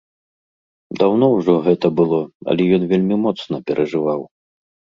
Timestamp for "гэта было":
1.67-2.21